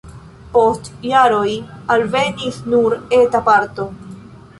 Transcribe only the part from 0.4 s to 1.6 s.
Post jaroj